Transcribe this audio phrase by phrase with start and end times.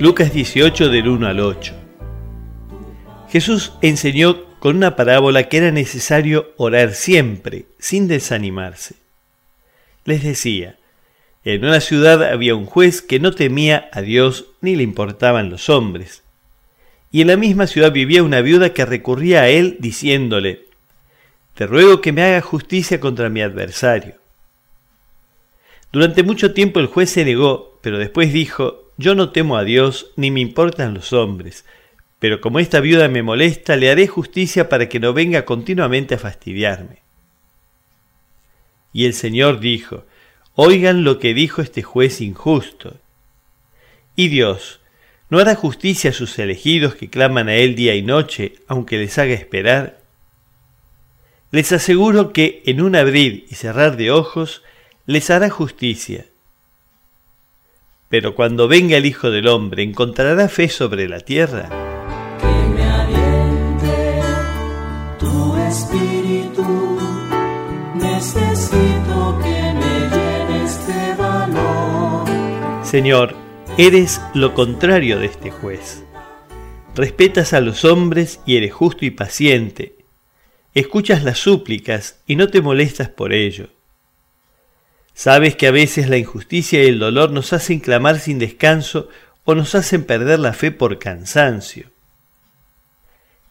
[0.00, 1.74] Lucas 18 del 1 al 8.
[3.28, 8.94] Jesús enseñó con una parábola que era necesario orar siempre, sin desanimarse.
[10.06, 10.78] Les decía,
[11.44, 15.68] en una ciudad había un juez que no temía a Dios ni le importaban los
[15.68, 16.22] hombres.
[17.12, 20.64] Y en la misma ciudad vivía una viuda que recurría a él diciéndole,
[21.52, 24.14] Te ruego que me haga justicia contra mi adversario.
[25.92, 30.10] Durante mucho tiempo el juez se negó, pero después dijo, Yo no temo a Dios
[30.16, 31.64] ni me importan los hombres,
[32.18, 36.18] pero como esta viuda me molesta, le haré justicia para que no venga continuamente a
[36.18, 36.98] fastidiarme.
[38.92, 40.04] Y el Señor dijo,
[40.54, 42.98] Oigan lo que dijo este juez injusto.
[44.16, 44.80] Y Dios,
[45.30, 49.16] ¿no hará justicia a sus elegidos que claman a Él día y noche, aunque les
[49.16, 50.02] haga esperar?
[51.52, 54.62] Les aseguro que en un abrir y cerrar de ojos
[55.06, 56.26] les hará justicia.
[58.10, 61.70] Pero cuando venga el Hijo del Hombre, ¿encontrará fe sobre la tierra?
[65.70, 66.98] espíritu,
[67.94, 72.84] necesito que me llenes de valor.
[72.84, 73.36] Señor,
[73.78, 76.02] eres lo contrario de este juez.
[76.96, 79.98] Respetas a los hombres y eres justo y paciente.
[80.74, 83.68] Escuchas las súplicas y no te molestas por ello.
[85.14, 89.08] Sabes que a veces la injusticia y el dolor nos hacen clamar sin descanso
[89.44, 91.90] o nos hacen perder la fe por cansancio.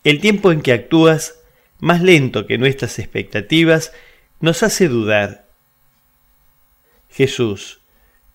[0.03, 1.39] El tiempo en que actúas
[1.79, 3.93] más lento que nuestras expectativas,
[4.39, 5.45] nos hace dudar.
[7.09, 7.79] Jesús,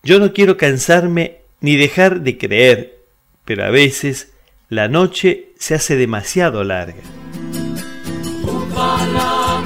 [0.03, 2.99] yo no quiero cansarme ni dejar de creer,
[3.45, 4.33] pero a veces
[4.69, 7.01] la noche se hace demasiado larga.